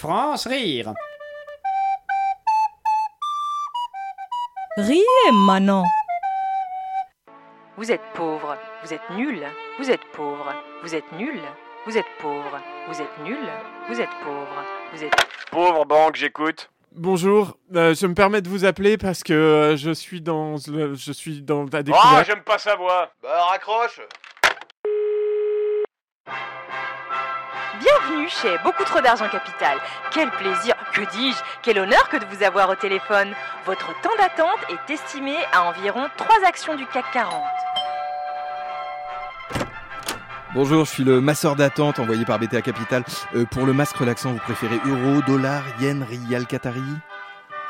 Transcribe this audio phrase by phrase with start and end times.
[0.00, 0.94] France rire.
[4.78, 5.84] Riez, Manon.
[7.76, 9.42] Vous êtes pauvre, vous êtes nul,
[9.78, 11.38] vous êtes pauvre, vous êtes nul,
[11.84, 12.58] vous êtes pauvre,
[12.88, 13.38] vous êtes nul,
[13.90, 15.12] vous êtes pauvre, vous êtes...
[15.50, 16.70] Pauvre banque, j'écoute.
[16.92, 20.94] Bonjour, euh, je me permets de vous appeler parce que euh, je suis dans le-
[20.94, 22.26] je suis dans la Ah, découverte.
[22.26, 23.10] j'aime pas sa voix.
[23.22, 24.00] Bah raccroche
[27.80, 29.78] Bienvenue chez Beaucoup trop d'argent capital.
[30.12, 33.32] Quel plaisir, que dis-je, quel honneur que de vous avoir au téléphone.
[33.64, 37.42] Votre temps d'attente est estimé à environ 3 actions du CAC 40.
[40.52, 43.02] Bonjour, je suis le masseur d'attente envoyé par BTA Capital.
[43.34, 46.82] Euh, pour le masque relaxant, vous préférez euro, dollar, yen, rial, qatari?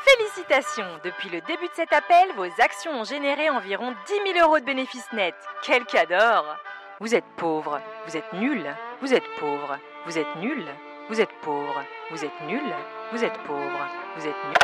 [0.03, 4.59] Félicitations Depuis le début de cet appel, vos actions ont généré environ 10 000 euros
[4.59, 5.35] de bénéfices nets.
[5.63, 6.57] Quel cador
[6.99, 8.65] Vous êtes pauvre, vous êtes nul,
[9.01, 10.65] vous êtes pauvre, vous êtes nul,
[11.09, 12.63] vous êtes pauvre, vous êtes nul,
[13.11, 14.55] vous êtes pauvre, vous êtes nul.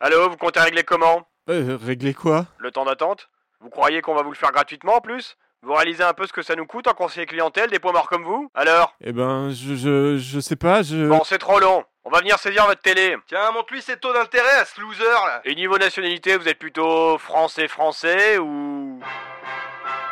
[0.00, 1.26] Allô, vous comptez régler comment?
[1.48, 2.46] Euh, régler quoi?
[2.58, 3.28] Le temps d'attente?
[3.60, 5.36] Vous croyez qu'on va vous le faire gratuitement en plus?
[5.62, 8.08] Vous réalisez un peu ce que ça nous coûte en conseiller clientèle des points morts
[8.08, 8.50] comme vous?
[8.54, 8.94] Alors?
[9.00, 11.08] Eh ben, je, je, je sais pas, je...
[11.08, 11.84] Bon, c'est trop long.
[12.04, 13.16] On va venir saisir votre télé.
[13.26, 15.40] Tiens, montre-lui ses taux d'intérêt à ce loser là.
[15.44, 19.00] Et niveau nationalité, vous êtes plutôt français-français ou...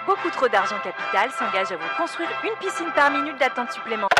[0.06, 4.11] Beaucoup trop d'argent capital s'engage à vous construire une piscine par minute d'attente supplémentaire.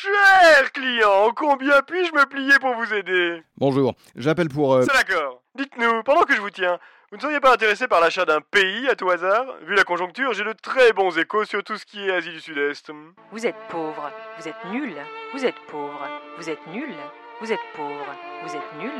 [0.00, 3.42] Cher client, combien puis-je me plier pour vous aider?
[3.56, 4.74] Bonjour, j'appelle pour...
[4.74, 5.42] euh, C'est d'accord.
[5.56, 6.78] Dites-nous, pendant que je vous tiens,
[7.10, 9.44] vous ne seriez pas intéressé par l'achat d'un pays à tout hasard?
[9.62, 12.40] Vu la conjoncture, j'ai de très bons échos sur tout ce qui est Asie du
[12.40, 12.92] Sud-Est.
[13.32, 14.94] Vous êtes pauvre, vous êtes nul,
[15.32, 16.94] vous êtes pauvre, vous êtes nul,
[17.40, 18.92] vous êtes pauvre, vous êtes nul,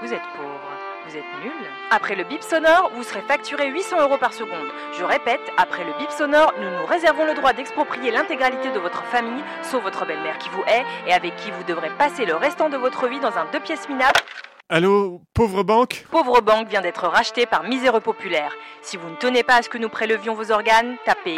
[0.00, 0.70] vous êtes pauvre,
[1.08, 1.52] vous êtes nul.
[1.90, 4.68] Après le bip sonore, vous serez facturé 800 euros par seconde.
[4.98, 9.04] Je répète, après le bip sonore, nous nous réservons le droit d'exproprier l'intégralité de votre
[9.04, 12.68] famille, sauf votre belle-mère qui vous hait et avec qui vous devrez passer le restant
[12.68, 14.20] de votre vie dans un deux pièces minable.
[14.68, 16.04] Allô, pauvre banque?
[16.10, 18.52] Pauvre Banque vient d'être rachetée par Miséreux Populaire.
[18.82, 21.36] Si vous ne tenez pas à ce que nous prélevions vos organes, tapez.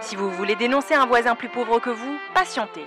[0.00, 2.86] Si vous voulez dénoncer un voisin plus pauvre que vous, patientez.